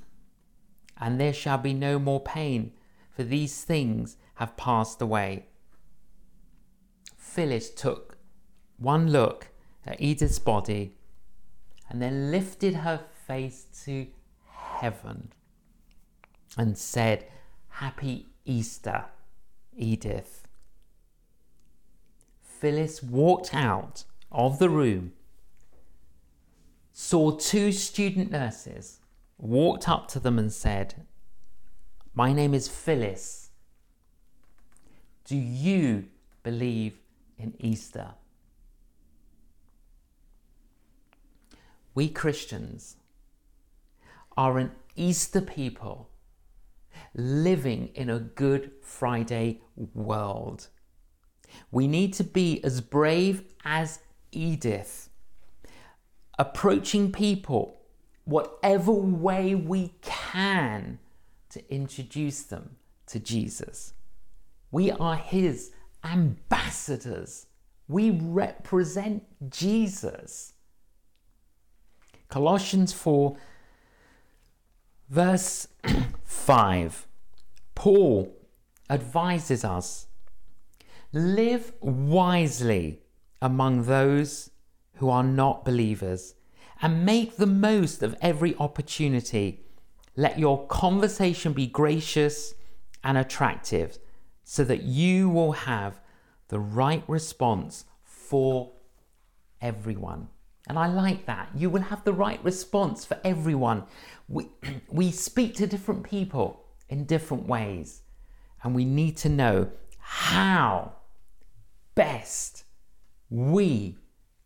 And 0.98 1.20
there 1.20 1.32
shall 1.32 1.58
be 1.58 1.74
no 1.74 1.98
more 1.98 2.20
pain, 2.20 2.72
for 3.10 3.24
these 3.24 3.64
things 3.64 4.16
have 4.36 4.56
passed 4.56 5.00
away. 5.02 5.46
Phyllis 7.16 7.70
took 7.70 8.18
one 8.78 9.10
look 9.10 9.48
at 9.86 10.00
Edith's 10.00 10.38
body 10.38 10.96
and 11.88 12.00
then 12.00 12.30
lifted 12.30 12.76
her 12.76 13.00
face 13.26 13.66
to 13.84 14.06
heaven 14.50 15.28
and 16.56 16.76
said, 16.76 17.26
Happy 17.68 18.26
Easter, 18.44 19.06
Edith. 19.76 20.46
Phyllis 22.42 23.02
walked 23.02 23.54
out 23.54 24.04
of 24.30 24.58
the 24.58 24.68
room, 24.68 25.12
saw 26.92 27.32
two 27.32 27.72
student 27.72 28.30
nurses, 28.30 29.00
walked 29.38 29.88
up 29.88 30.08
to 30.08 30.20
them 30.20 30.38
and 30.38 30.52
said, 30.52 31.06
My 32.14 32.32
name 32.32 32.54
is 32.54 32.68
Phyllis. 32.68 33.50
Do 35.24 35.36
you 35.36 36.06
believe 36.42 36.98
in 37.38 37.54
Easter? 37.58 38.14
We 41.94 42.08
Christians 42.08 42.96
are 44.36 44.58
an 44.58 44.72
Easter 44.96 45.40
people 45.40 46.10
living 47.14 47.88
in 47.94 48.10
a 48.10 48.18
Good 48.18 48.72
Friday 48.82 49.60
world. 49.94 50.68
We 51.70 51.86
need 51.86 52.12
to 52.14 52.24
be 52.24 52.62
as 52.64 52.80
brave 52.80 53.44
as 53.64 54.00
Edith, 54.32 55.08
approaching 56.38 57.12
people 57.12 57.80
whatever 58.24 58.92
way 58.92 59.54
we 59.54 59.92
can 60.02 60.98
to 61.50 61.72
introduce 61.72 62.42
them 62.42 62.76
to 63.06 63.20
Jesus. 63.20 63.94
We 64.70 64.90
are 64.90 65.16
His 65.16 65.70
ambassadors. 66.02 67.46
We 67.86 68.10
represent 68.10 69.24
Jesus. 69.50 70.54
Colossians 72.28 72.92
4, 72.92 73.36
verse 75.08 75.68
5. 76.24 77.06
Paul 77.74 78.36
advises 78.88 79.64
us 79.64 80.06
live 81.12 81.72
wisely 81.80 83.00
among 83.40 83.84
those 83.84 84.50
who 84.94 85.08
are 85.08 85.22
not 85.22 85.64
believers 85.64 86.34
and 86.82 87.04
make 87.04 87.36
the 87.36 87.46
most 87.46 88.02
of 88.02 88.16
every 88.20 88.54
opportunity. 88.56 89.64
Let 90.16 90.38
your 90.38 90.66
conversation 90.66 91.52
be 91.52 91.66
gracious 91.66 92.54
and 93.02 93.16
attractive 93.18 93.98
so 94.42 94.64
that 94.64 94.82
you 94.82 95.28
will 95.28 95.52
have 95.52 96.00
the 96.48 96.58
right 96.58 97.02
response 97.08 97.84
for 98.02 98.72
everyone. 99.60 100.28
And 100.68 100.78
I 100.78 100.86
like 100.86 101.26
that. 101.26 101.50
You 101.54 101.68
will 101.68 101.82
have 101.82 102.04
the 102.04 102.12
right 102.12 102.42
response 102.42 103.04
for 103.04 103.18
everyone. 103.22 103.84
We, 104.28 104.48
we 104.90 105.10
speak 105.10 105.54
to 105.56 105.66
different 105.66 106.04
people 106.04 106.64
in 106.88 107.04
different 107.04 107.46
ways, 107.46 108.02
and 108.62 108.74
we 108.74 108.84
need 108.84 109.16
to 109.18 109.28
know 109.28 109.70
how 109.98 110.92
best 111.94 112.64
we 113.30 113.96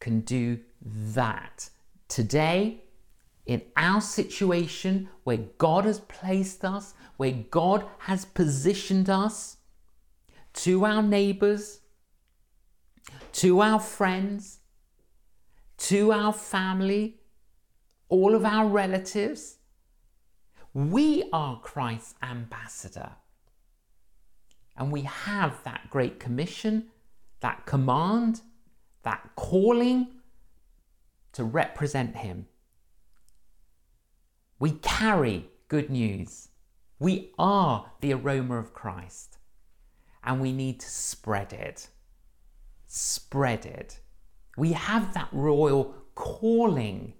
can 0.00 0.20
do 0.20 0.61
that. 0.83 1.70
Today, 2.09 2.85
in 3.46 3.62
our 3.76 4.00
situation 4.00 5.09
where 5.24 5.38
God 5.59 5.85
has 5.85 6.00
placed 6.00 6.64
us, 6.64 6.94
where 7.16 7.33
God 7.33 7.85
has 8.00 8.24
positioned 8.24 9.09
us, 9.09 9.57
to 10.54 10.85
our 10.85 11.02
neighbors, 11.02 11.81
to 13.33 13.61
our 13.61 13.78
friends, 13.78 14.59
to 15.79 16.12
our 16.12 16.33
family, 16.33 17.21
all 18.09 18.35
of 18.35 18.45
our 18.45 18.67
relatives. 18.67 19.57
We 20.75 21.29
are 21.33 21.61
Christ's 21.61 22.14
ambassador. 22.23 23.12
And 24.77 24.93
we 24.93 25.03
have 25.03 25.62
that 25.64 25.88
great 25.91 26.21
commission, 26.21 26.88
that 27.41 27.67
command, 27.67 28.43
that 29.03 29.31
calling 29.35 30.09
to 31.33 31.45
represent 31.45 32.17
Him. 32.17 32.47
We 34.59 34.73
carry 34.73 35.49
good 35.69 35.91
news. 35.91 36.49
We 36.99 37.33
are 37.38 37.93
the 38.01 38.12
aroma 38.12 38.59
of 38.59 38.73
Christ. 38.73 39.38
And 40.25 40.41
we 40.41 40.53
need 40.53 40.81
to 40.81 40.91
spread 40.91 41.53
it. 41.53 41.88
Spread 42.87 43.67
it. 43.67 44.01
We 44.59 44.73
have 44.73 45.14
that 45.14 45.29
royal 45.31 45.94
calling 46.16 47.12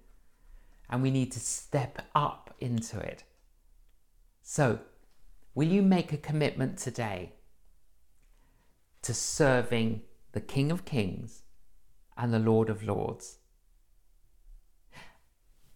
and 0.89 1.01
we 1.01 1.09
need 1.09 1.31
to 1.31 1.39
step 1.39 2.01
up 2.13 2.53
into 2.59 2.99
it. 2.99 3.23
So, 4.41 4.79
will 5.55 5.69
you 5.69 5.81
make 5.81 6.11
a 6.11 6.17
commitment 6.17 6.77
today 6.77 7.31
to 9.03 9.13
serving 9.13 10.01
the 10.33 10.41
King 10.41 10.69
of 10.69 10.83
Kings 10.83 11.43
and 12.17 12.33
the 12.33 12.39
Lord 12.39 12.69
of 12.69 12.83
Lords? 12.83 13.37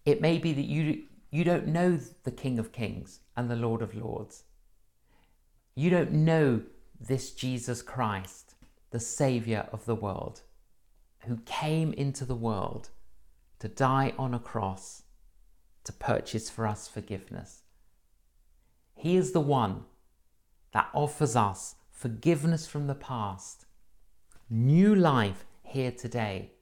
It 0.04 0.20
may 0.20 0.36
be 0.36 0.52
that 0.52 0.66
you, 0.66 1.04
you 1.30 1.44
don't 1.44 1.68
know 1.68 1.98
the 2.24 2.30
King 2.30 2.58
of 2.58 2.72
Kings 2.72 3.20
and 3.38 3.50
the 3.50 3.56
Lord 3.56 3.80
of 3.80 3.94
Lords. 3.94 4.42
You 5.74 5.88
don't 5.88 6.12
know 6.12 6.60
this 7.00 7.30
Jesus 7.30 7.80
Christ, 7.80 8.54
the 8.90 9.00
Saviour 9.00 9.66
of 9.72 9.86
the 9.86 9.94
world 9.94 10.42
who 11.26 11.38
came 11.44 11.92
into 11.92 12.24
the 12.24 12.34
world 12.34 12.90
to 13.58 13.68
die 13.68 14.12
on 14.18 14.34
a 14.34 14.38
cross 14.38 15.02
to 15.84 15.92
purchase 15.92 16.50
for 16.50 16.66
us 16.66 16.88
forgiveness. 16.88 17.62
He 18.94 19.16
is 19.16 19.32
the 19.32 19.40
one 19.40 19.84
that 20.72 20.88
offers 20.94 21.36
us 21.36 21.76
forgiveness 21.90 22.66
from 22.66 22.86
the 22.86 22.94
past, 22.94 23.66
new 24.50 24.94
life 24.94 25.44
here 25.62 25.92
today, 25.92 26.52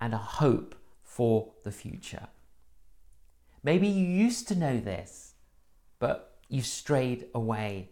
and 0.00 0.14
a 0.14 0.18
hope 0.18 0.74
for 1.02 1.52
the 1.64 1.72
future. 1.72 2.28
Maybe 3.62 3.88
you 3.88 4.06
used 4.06 4.48
to 4.48 4.54
know 4.54 4.78
this, 4.78 5.34
but 5.98 6.38
you've 6.48 6.66
strayed 6.66 7.26
away. 7.34 7.90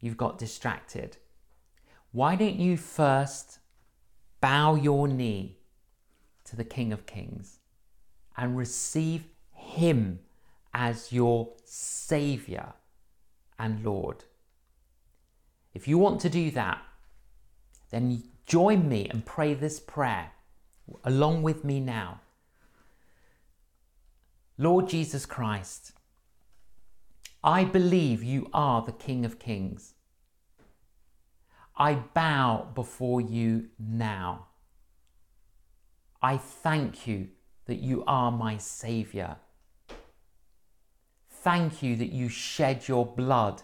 You've 0.00 0.16
got 0.16 0.38
distracted. 0.38 1.16
Why 2.12 2.36
don't 2.36 2.56
you 2.56 2.76
first 2.76 3.58
bow 4.44 4.74
your 4.74 5.08
knee 5.08 5.56
to 6.44 6.54
the 6.54 6.64
King 6.64 6.92
of 6.92 7.06
Kings 7.06 7.60
and 8.36 8.58
receive 8.58 9.24
Him 9.50 10.18
as 10.74 11.10
your 11.10 11.54
Saviour 11.64 12.74
and 13.58 13.82
Lord. 13.82 14.24
If 15.72 15.88
you 15.88 15.96
want 15.96 16.20
to 16.20 16.28
do 16.28 16.50
that, 16.50 16.82
then 17.88 18.22
join 18.44 18.86
me 18.86 19.08
and 19.08 19.24
pray 19.24 19.54
this 19.54 19.80
prayer 19.80 20.32
along 21.04 21.42
with 21.42 21.64
me 21.64 21.80
now. 21.80 22.20
Lord 24.58 24.90
Jesus 24.90 25.24
Christ, 25.24 25.92
I 27.42 27.64
believe 27.64 28.22
you 28.22 28.50
are 28.52 28.82
the 28.82 28.92
King 28.92 29.24
of 29.24 29.38
Kings. 29.38 29.93
I 31.76 31.94
bow 31.94 32.68
before 32.74 33.20
you 33.20 33.68
now. 33.78 34.46
I 36.22 36.36
thank 36.36 37.06
you 37.06 37.28
that 37.66 37.80
you 37.80 38.04
are 38.06 38.30
my 38.30 38.58
Saviour. 38.58 39.36
Thank 41.28 41.82
you 41.82 41.96
that 41.96 42.12
you 42.12 42.28
shed 42.28 42.86
your 42.86 43.04
blood 43.04 43.62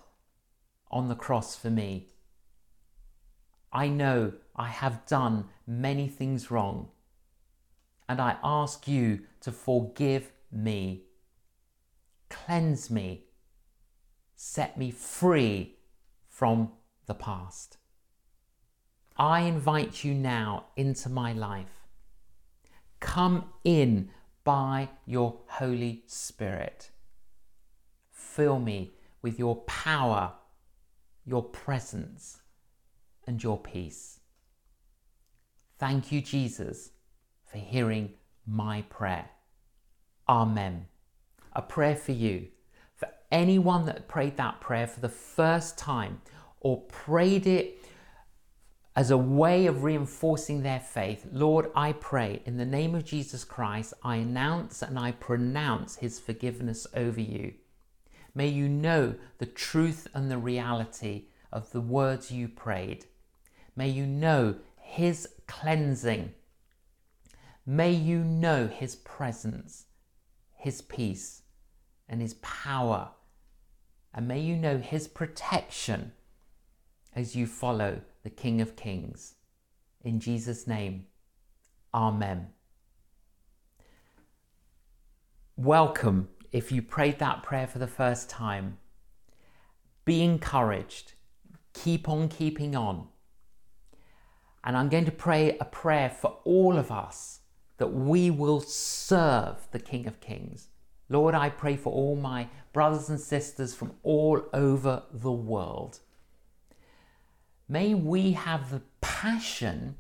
on 0.90 1.08
the 1.08 1.14
cross 1.14 1.54
for 1.54 1.70
me. 1.70 2.08
I 3.72 3.88
know 3.88 4.32
I 4.56 4.68
have 4.68 5.06
done 5.06 5.46
many 5.66 6.08
things 6.08 6.50
wrong, 6.50 6.88
and 8.08 8.20
I 8.20 8.36
ask 8.42 8.88
you 8.88 9.20
to 9.42 9.52
forgive 9.52 10.32
me. 10.50 11.04
Cleanse 12.28 12.90
me. 12.90 13.26
Set 14.34 14.76
me 14.76 14.90
free 14.90 15.76
from 16.28 16.72
the 17.06 17.14
past. 17.14 17.78
I 19.20 19.40
invite 19.40 20.02
you 20.02 20.14
now 20.14 20.64
into 20.76 21.10
my 21.10 21.34
life. 21.34 21.84
Come 23.00 23.44
in 23.64 24.08
by 24.44 24.88
your 25.04 25.40
Holy 25.46 26.04
Spirit. 26.06 26.88
Fill 28.10 28.58
me 28.58 28.94
with 29.20 29.38
your 29.38 29.56
power, 29.56 30.32
your 31.26 31.42
presence, 31.42 32.38
and 33.26 33.42
your 33.42 33.58
peace. 33.58 34.20
Thank 35.78 36.10
you, 36.10 36.22
Jesus, 36.22 36.92
for 37.44 37.58
hearing 37.58 38.14
my 38.46 38.84
prayer. 38.88 39.28
Amen. 40.30 40.86
A 41.52 41.60
prayer 41.60 41.96
for 41.96 42.12
you. 42.12 42.48
For 42.96 43.10
anyone 43.30 43.84
that 43.84 44.08
prayed 44.08 44.38
that 44.38 44.62
prayer 44.62 44.86
for 44.86 45.00
the 45.00 45.10
first 45.10 45.76
time 45.76 46.22
or 46.60 46.80
prayed 46.84 47.46
it 47.46 47.79
as 48.96 49.10
a 49.10 49.18
way 49.18 49.66
of 49.66 49.84
reinforcing 49.84 50.62
their 50.62 50.80
faith, 50.80 51.26
Lord, 51.32 51.70
I 51.76 51.92
pray 51.92 52.42
in 52.44 52.56
the 52.56 52.66
name 52.66 52.94
of 52.94 53.04
Jesus 53.04 53.44
Christ, 53.44 53.94
I 54.02 54.16
announce 54.16 54.82
and 54.82 54.98
I 54.98 55.12
pronounce 55.12 55.96
his 55.96 56.18
forgiveness 56.18 56.86
over 56.94 57.20
you. 57.20 57.54
May 58.34 58.48
you 58.48 58.68
know 58.68 59.14
the 59.38 59.46
truth 59.46 60.08
and 60.12 60.30
the 60.30 60.38
reality 60.38 61.26
of 61.52 61.70
the 61.70 61.80
words 61.80 62.30
you 62.30 62.48
prayed. 62.48 63.06
May 63.76 63.88
you 63.88 64.06
know 64.06 64.56
his 64.76 65.28
cleansing. 65.46 66.32
May 67.64 67.92
you 67.92 68.18
know 68.18 68.66
his 68.66 68.96
presence, 68.96 69.86
his 70.56 70.82
peace, 70.82 71.42
and 72.08 72.20
his 72.20 72.34
power. 72.34 73.10
And 74.12 74.26
may 74.26 74.40
you 74.40 74.56
know 74.56 74.78
his 74.78 75.06
protection 75.06 76.12
as 77.14 77.36
you 77.36 77.46
follow 77.46 78.00
the 78.22 78.30
King 78.30 78.60
of 78.60 78.76
Kings. 78.76 79.34
In 80.02 80.20
Jesus' 80.20 80.66
name, 80.66 81.06
Amen. 81.92 82.48
Welcome 85.56 86.28
if 86.52 86.70
you 86.70 86.82
prayed 86.82 87.18
that 87.18 87.42
prayer 87.42 87.66
for 87.66 87.78
the 87.78 87.86
first 87.86 88.30
time. 88.30 88.78
Be 90.04 90.22
encouraged. 90.22 91.14
Keep 91.74 92.08
on 92.08 92.28
keeping 92.28 92.74
on. 92.74 93.08
And 94.62 94.76
I'm 94.76 94.88
going 94.88 95.04
to 95.06 95.12
pray 95.12 95.56
a 95.58 95.64
prayer 95.64 96.10
for 96.10 96.38
all 96.44 96.76
of 96.76 96.90
us 96.90 97.40
that 97.78 97.88
we 97.88 98.30
will 98.30 98.60
serve 98.60 99.68
the 99.70 99.78
King 99.78 100.06
of 100.06 100.20
Kings. 100.20 100.68
Lord, 101.08 101.34
I 101.34 101.48
pray 101.48 101.76
for 101.76 101.92
all 101.92 102.14
my 102.14 102.48
brothers 102.72 103.08
and 103.08 103.18
sisters 103.18 103.74
from 103.74 103.94
all 104.02 104.42
over 104.52 105.02
the 105.12 105.32
world. 105.32 106.00
May 107.70 107.94
we 107.94 108.32
have 108.32 108.72
the 108.72 108.82
passion 109.00 109.94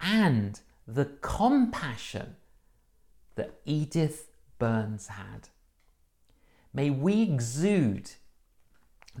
and 0.00 0.58
the 0.84 1.04
compassion 1.20 2.34
that 3.36 3.60
Edith 3.64 4.32
Burns 4.58 5.06
had. 5.06 5.48
May 6.74 6.90
we 6.90 7.22
exude 7.22 8.10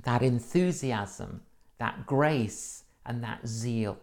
that 0.02 0.22
enthusiasm, 0.22 1.42
that 1.78 2.04
grace, 2.04 2.82
and 3.06 3.22
that 3.22 3.46
zeal. 3.46 3.96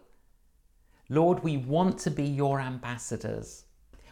Lord, 1.10 1.44
we 1.44 1.58
want 1.58 1.98
to 1.98 2.10
be 2.10 2.24
your 2.24 2.60
ambassadors. 2.60 3.64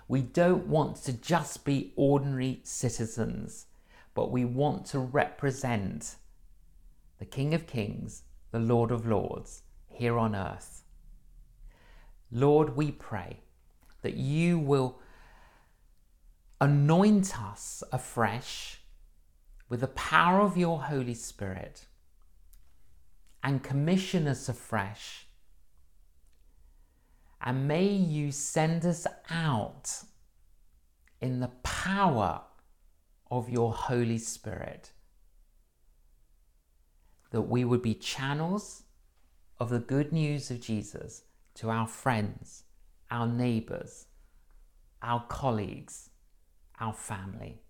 We 0.08 0.20
don't 0.20 0.66
want 0.66 0.96
to 1.04 1.12
just 1.14 1.64
be 1.64 1.94
ordinary 1.96 2.60
citizens, 2.64 3.64
but 4.12 4.30
we 4.30 4.44
want 4.44 4.84
to 4.86 4.98
represent 4.98 6.16
the 7.18 7.24
King 7.24 7.54
of 7.54 7.66
Kings, 7.66 8.24
the 8.50 8.58
Lord 8.58 8.90
of 8.90 9.06
Lords, 9.06 9.62
here 9.88 10.18
on 10.18 10.34
earth. 10.34 10.82
Lord, 12.30 12.76
we 12.76 12.90
pray 12.90 13.40
that 14.02 14.14
you 14.14 14.58
will 14.58 14.98
anoint 16.60 17.40
us 17.40 17.82
afresh 17.92 18.80
with 19.68 19.80
the 19.80 19.88
power 19.88 20.40
of 20.40 20.56
your 20.56 20.82
Holy 20.82 21.14
Spirit 21.14 21.86
and 23.42 23.62
commission 23.62 24.26
us 24.26 24.48
afresh. 24.48 25.26
And 27.40 27.68
may 27.68 27.86
you 27.86 28.32
send 28.32 28.84
us 28.84 29.06
out 29.30 30.02
in 31.20 31.40
the 31.40 31.50
power 31.62 32.42
of 33.30 33.48
your 33.48 33.72
Holy 33.72 34.18
Spirit. 34.18 34.90
That 37.30 37.42
we 37.42 37.64
would 37.64 37.82
be 37.82 37.94
channels 37.94 38.84
of 39.58 39.70
the 39.70 39.78
good 39.78 40.12
news 40.12 40.50
of 40.50 40.60
Jesus 40.60 41.22
to 41.54 41.70
our 41.70 41.86
friends, 41.86 42.64
our 43.10 43.26
neighbours, 43.26 44.06
our 45.02 45.24
colleagues, 45.28 46.10
our 46.80 46.92
family. 46.92 47.60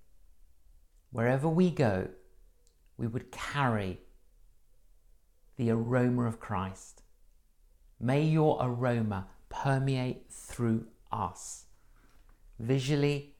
Wherever 1.10 1.48
we 1.48 1.70
go, 1.70 2.08
we 2.96 3.06
would 3.06 3.32
carry 3.32 4.00
the 5.56 5.70
aroma 5.70 6.26
of 6.26 6.38
Christ. 6.38 7.02
May 8.00 8.22
your 8.22 8.58
aroma 8.60 9.28
permeate 9.48 10.30
through 10.30 10.86
us, 11.10 11.64
visually 12.58 13.34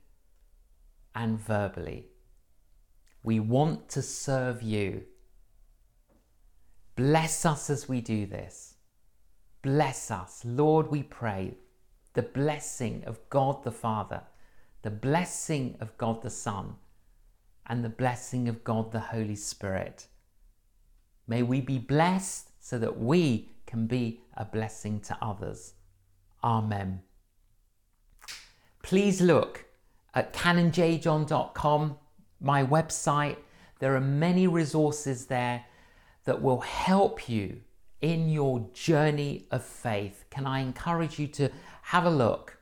and 1.15 1.39
verbally. 1.39 2.09
We 3.23 3.41
want 3.41 3.89
to 3.91 4.03
serve 4.03 4.63
you. 4.63 5.05
Bless 6.99 7.47
us 7.47 7.71
as 7.71 7.89
we 7.89 8.01
do 8.01 8.27
this. 8.27 8.75
Bless 9.63 10.11
us. 10.11 10.43
Lord, 10.45 10.91
we 10.91 11.05
pray 11.05 11.55
the 12.15 12.23
blessing 12.23 13.05
of 13.07 13.21
God 13.31 13.63
the 13.63 13.71
Father, 13.71 14.23
the 14.83 14.91
blessing 14.91 15.77
of 15.81 15.97
God 15.97 16.23
the 16.23 16.31
Son, 16.31 16.75
and 17.69 17.85
the 17.85 17.89
blessing 17.89 18.49
of 18.49 18.65
God 18.65 18.91
the 18.91 18.99
Holy 18.99 19.37
Spirit. 19.37 20.09
May 21.29 21.45
we 21.45 21.61
be 21.61 21.79
blessed 21.79 22.51
so 22.59 22.81
that 22.81 22.99
we 22.99 23.49
can 23.65 23.87
be 23.87 24.23
a 24.37 24.45
blessing 24.45 24.99
to 25.03 25.17
others. 25.23 25.75
Amen. 26.43 27.03
Please 28.83 29.21
look 29.21 29.67
at 30.15 30.33
canonjjohn.com, 30.33 31.97
my 32.41 32.65
website. 32.65 33.37
There 33.79 33.95
are 33.95 34.01
many 34.01 34.49
resources 34.49 35.27
there 35.27 35.65
that 36.29 36.43
will 36.43 36.61
help 36.61 37.27
you 37.27 37.59
in 38.03 38.29
your 38.29 38.69
journey 38.75 39.47
of 39.51 39.64
faith. 39.64 40.27
Can 40.29 40.45
I 40.45 40.61
encourage 40.61 41.19
you 41.19 41.27
to 41.29 41.49
have 41.85 42.05
a 42.05 42.11
look? 42.11 42.59